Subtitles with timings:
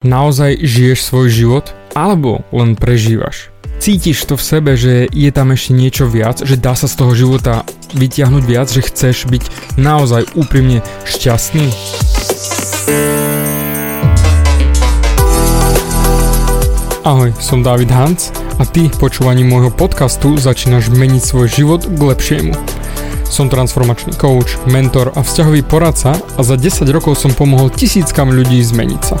[0.00, 1.76] Naozaj žiješ svoj život?
[1.92, 3.52] Alebo len prežívaš?
[3.84, 7.12] Cítiš to v sebe, že je tam ešte niečo viac, že dá sa z toho
[7.12, 11.68] života vytiahnuť viac, že chceš byť naozaj úprimne šťastný?
[17.04, 22.56] Ahoj, som David Hans a ty počúvaním môjho podcastu začínaš meniť svoj život k lepšiemu.
[23.28, 28.64] Som transformačný coach, mentor a vzťahový poradca a za 10 rokov som pomohol tisíckam ľudí
[28.64, 29.20] zmeniť sa.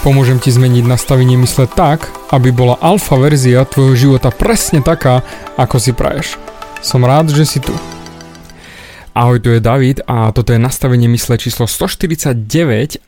[0.00, 5.20] Pomôžem ti zmeniť nastavenie mysle tak, aby bola alfa verzia tvojho života presne taká,
[5.60, 6.40] ako si praješ.
[6.80, 7.76] Som rád, že si tu.
[9.12, 12.32] Ahoj, tu je David a toto je nastavenie mysle číslo 149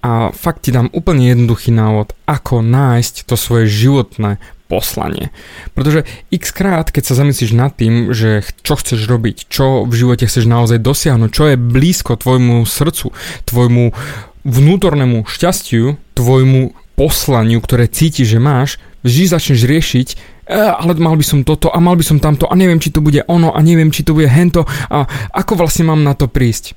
[0.04, 4.36] a fakt ti dám úplne jednoduchý návod, ako nájsť to svoje životné
[4.68, 5.32] poslanie.
[5.72, 10.28] Pretože x krát, keď sa zamyslíš nad tým, že čo chceš robiť, čo v živote
[10.28, 13.16] chceš naozaj dosiahnuť, čo je blízko tvojmu srdcu,
[13.48, 13.96] tvojmu
[14.44, 20.16] vnútornému šťastiu, tvojmu poslaniu, ktoré cíti, že máš, vždy začneš riešiť, e,
[20.54, 23.24] ale mal by som toto a mal by som tamto a neviem, či to bude
[23.26, 26.76] ono a neviem, či to bude hento a ako vlastne mám na to prísť.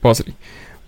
[0.00, 0.32] Pozri,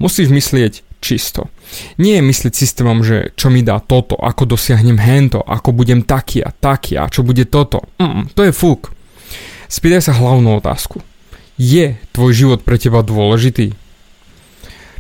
[0.01, 1.51] musíš myslieť čisto.
[1.99, 6.41] Nie je myslieť systémom, že čo mi dá toto, ako dosiahnem hento, ako budem taký
[6.41, 7.83] a taký a čo bude toto.
[7.99, 8.95] Mm, to je fúk.
[9.67, 11.03] Spýtaj sa hlavnú otázku.
[11.59, 13.75] Je tvoj život pre teba dôležitý?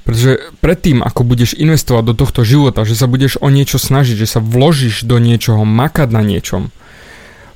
[0.03, 4.27] Pretože predtým, ako budeš investovať do tohto života, že sa budeš o niečo snažiť, že
[4.27, 6.75] sa vložíš do niečoho, makať na niečom,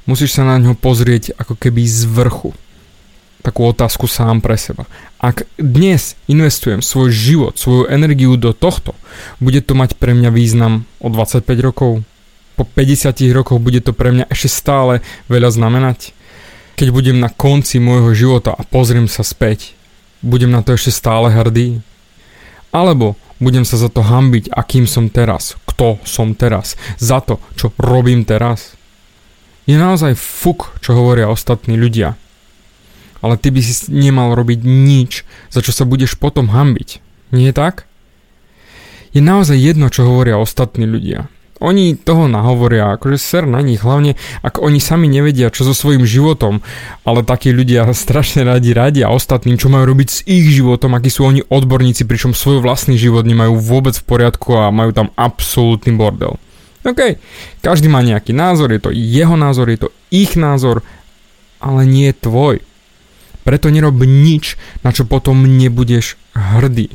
[0.07, 2.55] musíš sa na ňo pozrieť ako keby z vrchu.
[3.43, 4.87] Takú otázku sám pre seba.
[5.19, 8.95] Ak dnes investujem svoj život, svoju energiu do tohto,
[9.43, 12.03] bude to mať pre mňa význam o 25 rokov?
[12.55, 16.15] Po 50 rokoch bude to pre mňa ešte stále veľa znamenať?
[16.79, 19.75] Keď budem na konci môjho života a pozriem sa späť,
[20.23, 21.83] budem na to ešte stále hrdý?
[22.71, 27.73] Alebo budem sa za to hambiť, akým som teraz, kto som teraz, za to, čo
[27.77, 28.77] robím teraz.
[29.67, 32.15] Je naozaj fuk, čo hovoria ostatní ľudia.
[33.21, 37.03] Ale ty by si nemal robiť nič, za čo sa budeš potom hambiť.
[37.35, 37.91] Nie je tak?
[39.11, 41.27] Je naozaj jedno, čo hovoria ostatní ľudia.
[41.57, 46.05] Oni toho nahovoria, akože ser na nich, hlavne ak oni sami nevedia, čo so svojím
[46.05, 46.61] životom,
[47.09, 51.25] ale takí ľudia strašne radi radia ostatným, čo majú robiť s ich životom, akí sú
[51.25, 56.37] oni odborníci, pričom svoj vlastný život nemajú vôbec v poriadku a majú tam absolútny bordel.
[56.87, 57.19] OK,
[57.65, 60.87] každý má nejaký názor, je to jeho názor, je to ich názor,
[61.59, 62.63] ale nie je tvoj.
[63.43, 66.93] Preto nerob nič, na čo potom nebudeš hrdý.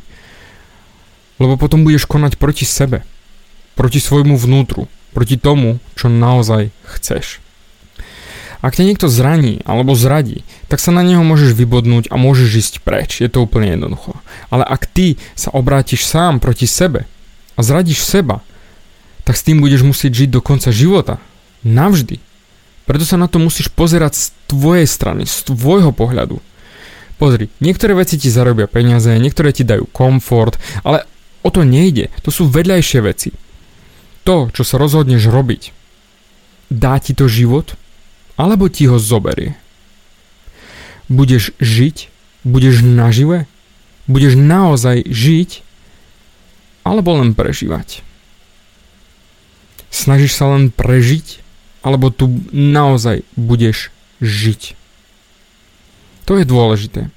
[1.36, 3.04] Lebo potom budeš konať proti sebe
[3.74, 7.42] proti svojmu vnútru, proti tomu, čo naozaj chceš.
[8.62, 12.74] Ak ťa niekto zraní alebo zradí, tak sa na neho môžeš vybodnúť a môžeš ísť
[12.86, 13.18] preč.
[13.18, 14.14] Je to úplne jednoducho.
[14.54, 17.10] Ale ak ty sa obrátiš sám proti sebe
[17.58, 18.38] a zradíš seba,
[19.26, 21.18] tak s tým budeš musieť žiť do konca života.
[21.66, 22.22] Navždy.
[22.86, 26.38] Preto sa na to musíš pozerať z tvojej strany, z tvojho pohľadu.
[27.18, 31.02] Pozri, niektoré veci ti zarobia peniaze, niektoré ti dajú komfort, ale
[31.42, 32.14] o to nejde.
[32.22, 33.34] To sú vedľajšie veci
[34.22, 35.74] to, čo sa rozhodneš robiť,
[36.70, 37.74] dá ti to život,
[38.38, 39.58] alebo ti ho zoberie.
[41.12, 42.08] Budeš žiť,
[42.46, 43.44] budeš nažive,
[44.08, 45.62] budeš naozaj žiť,
[46.82, 48.02] alebo len prežívať.
[49.92, 51.44] Snažíš sa len prežiť,
[51.84, 54.78] alebo tu naozaj budeš žiť.
[56.24, 57.10] To je dôležité.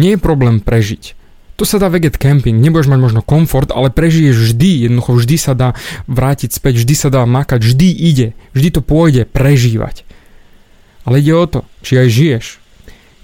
[0.00, 1.14] Nie je problém prežiť.
[1.62, 5.54] To sa dá veget camping, nebudeš mať možno komfort, ale prežiješ vždy, jednoducho vždy sa
[5.54, 5.78] dá
[6.10, 10.02] vrátiť späť, vždy sa dá makať, vždy ide, vždy to pôjde prežívať.
[11.06, 12.44] Ale ide o to, či aj žiješ.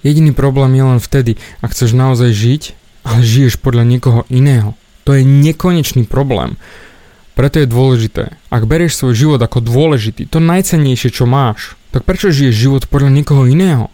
[0.07, 2.63] Jediný problém je len vtedy, ak chceš naozaj žiť,
[3.03, 4.71] ale žiješ podľa niekoho iného.
[5.03, 6.55] To je nekonečný problém.
[7.35, 12.31] Preto je dôležité, ak berieš svoj život ako dôležitý, to najcennejšie, čo máš, tak prečo
[12.31, 13.91] žiješ život podľa niekoho iného?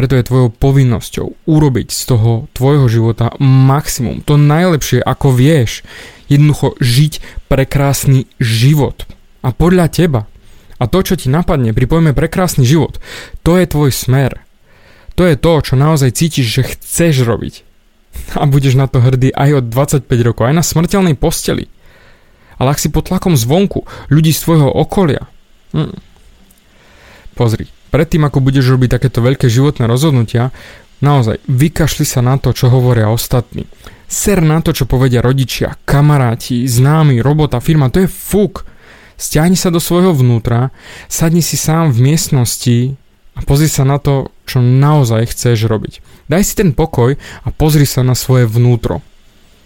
[0.00, 5.84] Preto je tvojou povinnosťou urobiť z toho tvojho života maximum, to najlepšie, ako vieš.
[6.32, 9.04] Jednoducho žiť prekrásny život.
[9.44, 10.24] A podľa teba.
[10.80, 11.84] A to, čo ti napadne pri
[12.16, 12.96] prekrásny život,
[13.44, 14.40] to je tvoj smer.
[15.20, 17.60] To je to, čo naozaj cítiš, že chceš robiť.
[18.40, 21.68] A budeš na to hrdý aj od 25 rokov, aj na smrteľnej posteli.
[22.56, 25.28] Ale ak si pod tlakom zvonku, ľudí z tvojho okolia,
[25.76, 25.92] hm,
[27.36, 30.54] pozri, predtým ako budeš robiť takéto veľké životné rozhodnutia,
[31.02, 33.66] naozaj vykašli sa na to, čo hovoria ostatní.
[34.10, 38.66] Ser na to, čo povedia rodičia, kamaráti, známi, robota, firma, to je fuk.
[39.14, 40.72] Stiahni sa do svojho vnútra,
[41.06, 42.96] sadni si sám v miestnosti
[43.36, 46.26] a pozri sa na to, čo naozaj chceš robiť.
[46.26, 49.04] Daj si ten pokoj a pozri sa na svoje vnútro.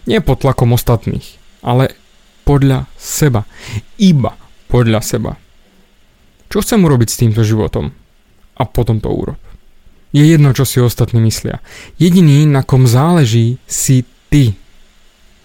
[0.05, 1.25] Nie pod tlakom ostatných,
[1.65, 1.97] ale
[2.45, 3.49] podľa seba.
[3.97, 4.37] Iba
[4.69, 5.33] podľa seba.
[6.53, 8.04] Čo chcem urobiť s týmto životom?
[8.55, 9.39] A potom to urob.
[10.15, 11.59] Je jedno, čo si ostatní myslia.
[11.99, 14.55] Jediný, na kom záleží, si ty.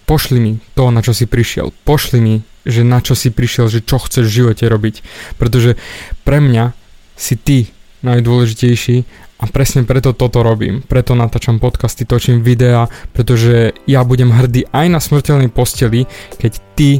[0.06, 1.74] Pošli mi to, na čo si prišiel.
[1.82, 2.34] Pošli mi
[2.64, 4.94] že na čo si prišiel, že čo chceš v živote robiť.
[5.40, 5.80] Pretože
[6.28, 6.76] pre mňa
[7.16, 8.96] si ty najdôležitejší
[9.40, 10.84] a presne preto toto robím.
[10.84, 16.04] Preto natáčam podcasty, točím videá, pretože ja budem hrdý aj na smrteľnej posteli,
[16.40, 16.90] keď ty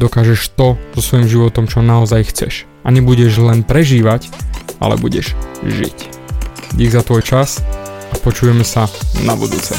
[0.00, 2.69] dokážeš to so svojím životom, čo naozaj chceš.
[2.84, 4.32] A nebudeš len prežívať,
[4.80, 5.96] ale budeš žiť.
[6.74, 7.60] Dík za tvoj čas
[8.10, 8.88] a počujeme sa
[9.26, 9.76] na budúce.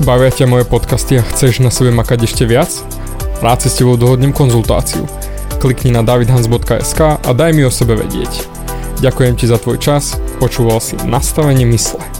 [0.00, 2.72] Bavia ťa moje podcasty a chceš na sebe makať ešte viac?
[3.44, 5.04] Rád si s tebou dohodnem konzultáciu.
[5.60, 8.48] Klikni na davidhans.sk a daj mi o sebe vedieť.
[9.04, 12.19] Ďakujem ti za tvoj čas, počúval si nastavenie mysle.